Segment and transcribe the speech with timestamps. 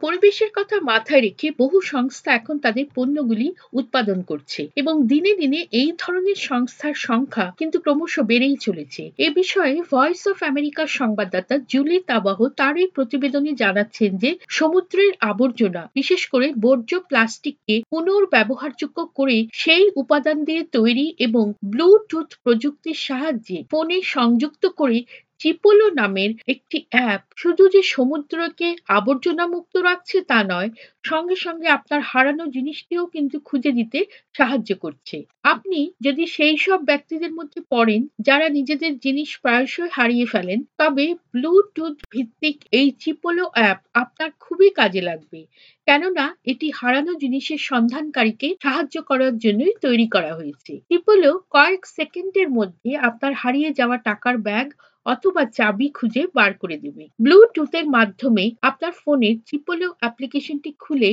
[0.00, 5.90] পরিবেশের কথা মাথায় রেখে বহু সংস্থা এখন তাদের পণ্যগুলি উৎপাদন করছে এবং দিনে দিনে এই
[5.98, 12.38] ধরনের সংস্থার সংখ্যা কিন্তু ক্রমশ বেড়েই চলেছে। এ বিষয়ে ভয়েস অফ আমেরিকার সংবাদদাতা জুলি তাবাহ
[12.56, 20.38] তার এই প্রতিবেদনে জানাচ্ছেন যে সমুদ্রের আবর্জনা, বিশেষ করে বর্জ্য প্লাস্টিককে পুনর্ব্যবহারযোগ্য করে সেই উপাদান
[20.44, 24.98] দিয়ে তৈরি এবং ব্লুটুথ প্রযুক্তির সাহায্যে ফোনে সংযুক্ত করে
[25.40, 30.70] চিপোলো নামের একটি অ্যাপ শুধু যে সমুদ্রকে আবর্জনা মুক্ত রাখছে তা নয়,
[31.04, 33.98] সঙ্গে সঙ্গে আপনার হারানো জিনিসটিও কিন্তু খুঁজে দিতে
[34.34, 40.58] সাহায্য করছে। আপনি যদি সেই সব ব্যক্তিদের মধ্যে পড়েন, যারা নিজেদের জিনিস প্রায়শই হারিয়ে ফেলেন,
[40.78, 45.40] তবে ব্লুটুথ ভিত্তিক এই চিপোলো অ্যাপ আপনার খুবই কাজে লাগবে।
[45.88, 52.90] কেননা, এটি হারানো জিনিসের সন্ধানকারীকে সাহায্য করার জন্যই তৈরি করা হয়েছে। চিপোলো কয়েক সেকেন্ডের মধ্যে
[52.98, 54.66] আপনার হারিয়ে যাওয়া টাকার ব্যাগ
[55.06, 61.10] অথবা চাবি খুঁজে বার করে দেবে। ব্লুটুথের মাধ্যমে আপনার ফোনের চিপোলো অ্যাপ্লিকেশনটি খুলে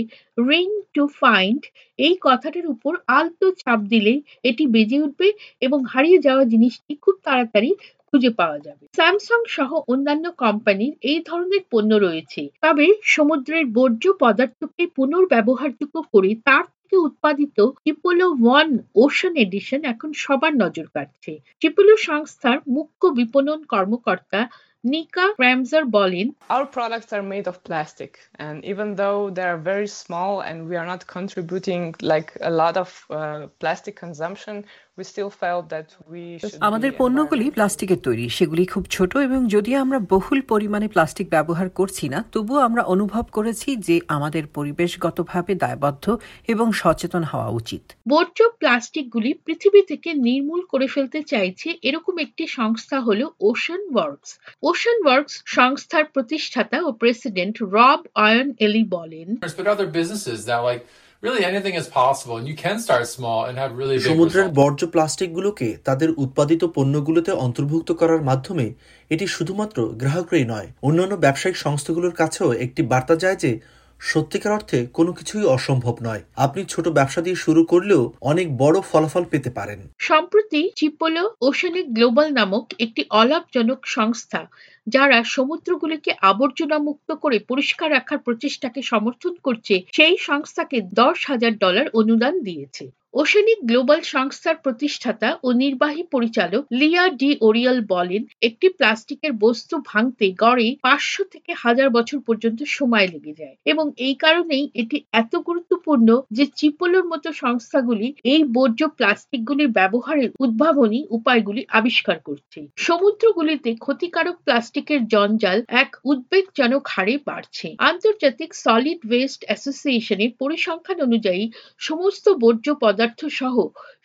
[0.50, 1.62] রিং টু ফাইন্ড
[2.00, 5.28] এই কথাটার উপর আলতো চাপ দিলে এটি বেজে উঠবে
[5.62, 7.72] এবং হারিয়ে যাওয়া জিনিসটি খুব তাড়াতাড়ি
[8.10, 14.84] খুঁজে পাওয়া যাবে। স্যামসাং সহ অন্যান্য কোম্পানির এই ধরনের পণ্য রয়েছে। তবে সমুদ্রের বর্জ্য পদার্থকে
[14.98, 22.58] পুনর্ব্যবহারযোগ্য করে তার থেকে উৎপাদিত চিপোলো ওয়ান ওশন এডিশন এখন সবার নজর কাড়ছে। চিপোলো সংস্থার
[22.76, 24.40] মুখ্য বিপণন কর্মকর্তা
[24.84, 28.12] নিকা ক্র্যামজার বলেন Our products are made of plastic
[28.46, 32.76] and even though they are very small and we are not contributing like a lot
[32.84, 34.56] of uh, plastic consumption
[34.98, 39.78] we still felt that we should আমাদের পণ্যগুলি প্লাস্টিকের তৈরি সেগুলি খুব ছোট এবং যদিও
[39.82, 46.06] আমরা বহুল পরিমাণে প্লাস্টিক ব্যবহার করছি না তবুও আমরা অনুভব করেছি যে আমাদের পরিবেশগতভাবে দায়বদ্ধ
[46.48, 52.98] এবং সচেতন হওয়া উচিত। বর্জ্য প্লাস্টিকগুলি পৃথিবী থেকে নির্মূল করে ফেলতে চাইছে এরকম একটি সংস্থা
[53.00, 54.30] হলো ওশান ওয়ার্কস
[54.78, 60.82] ওশান ওয়ার্কস সংস্থার প্রতিষ্ঠাতা ও প্রেসিডেন্ট রব আয়ন এলি বলেন but other businesses that like
[61.24, 64.58] really anything is possible and you can start small and have really big সমুদ্রের বর্জ্য
[64.60, 68.66] বর্জ্য প্লাস্টিকগুলোকে তাদের উৎপাদিত পণ্যগুলোতে অন্তর্ভুক্ত করার মাধ্যমে
[69.12, 73.52] এটি শুধুমাত্র গ্রাহকরাই নয় অন্যান্য ব্যবসায়িক সংস্থাগুলোর কাছেও একটি বার্তা যায় যে
[74.00, 79.24] সত্যিকার অর্থে কোনো কিছুই অসম্ভব নয়। আপনি ছোট ব্যবসা দিয়ে শুরু করলেও অনেক বড় ফলাফল
[79.24, 84.48] পেতে পারেন। সম্প্রতি চিপোলো ওশানিক গ্লোবাল নামক একটি অলাভজনক সংস্থা,
[84.88, 91.90] যারা সমুদ্রগুলিকে আবর্জনা মুক্ত করে পরিষ্কার রাখার প্রচেষ্টাকে সমর্থন করছে, সেই সংস্থাকে দশ হাজার ডলার
[91.94, 99.34] অনুদান দিয়েছে। ওশানিক গ্লোবাল সংস্থার প্রতিষ্ঠাতা ও নির্বাহী পরিচালক লিয়া ডি ওরিয়াল বলেন, একটি প্লাস্টিকের
[99.40, 104.98] বস্তু ভাঙতে গড়ে পাঁচশো থেকে হাজার বছর পর্যন্ত সময় লেগে যায়। এবং এই কারণেই এটি
[105.14, 113.70] এত গুরুত্বপূর্ণ যে চিপোলোর মতো সংস্থাগুলি এই বর্জ্য প্লাস্টিকগুলির ব্যবহারের উদ্ভাবনী উপায়গুলি আবিষ্কার করছে। সমুদ্রগুলিতে
[113.76, 121.44] ক্ষতিকারক প্লাস্টিকের জঞ্জাল এক উদ্বেগজনক হারে বাড়ছে। আন্তর্জাতিক সলিড ওয়েস্ট অ্যাসোসিয়েশনের পরিসংখ্যান অনুযায়ী
[121.80, 123.56] সমস্ত বর্জ্য পদার্থ সহ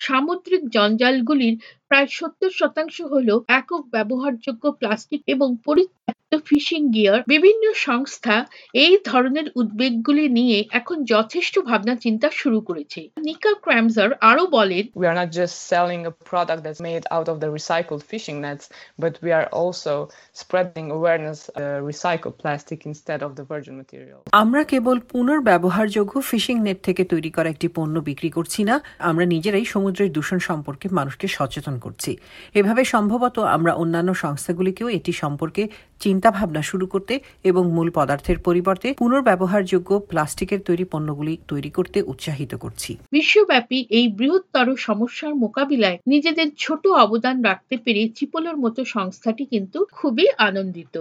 [0.01, 1.55] সামুদ্রিক জঞ্জালগুলির
[1.93, 3.29] প্রায় সত্তর শতাংশ হল
[3.61, 8.37] একক ব্যবহারযোগ্য প্লাস্টিক এবং পরিত্যক্ত ফিশিং গিয়ার বিভিন্ন সংস্থা
[8.75, 15.07] এই ধরনের উদ্বেগগুলি নিয়ে এখন যথেষ্ট ভাবনা চিন্তা শুরু করেছে। নিকা ক্র্যামজার আরও বলেন we
[15.11, 18.65] are not just selling a product that's made out of the recycled fishing nets
[18.99, 19.95] but we are also
[20.43, 24.19] spreading awareness of uh, recycled plastic instead of the virgin material.
[24.43, 28.75] আমরা কেবল পুনর্ব্যবহারযোগ্য ফিশিং নেট থেকে তৈরি করা একটি পণ্য বিক্রি করছি না
[29.11, 32.13] আমরা নিজেরাই সমুদ্রের দূষণ সম্পর্কে মানুষকে সচেতন করছি।
[32.55, 35.63] এভাবে সম্ভবত আমরা অন্যান্য সংস্থাগুলিকেও এটি সম্পর্কে
[36.01, 37.15] চিন্তাভাবনা শুরু করতে
[37.51, 44.69] এবং মূল পদার্থের পরিবর্তে পুনর্ব্যবহারযোগ্য প্লাস্টিকের তৈরি পণ্যগুলি তৈরি করতে উৎসাহিত করছি। বিশ্বব্যাপী এই বৃহত্তর
[44.87, 50.95] সমস্যার মোকাবিলায় নিজেদের ছোট অবদান রাখতে পেরে চিপোলোর মতো সংস্থাটি কিন্তু খুবই আনন্দিত।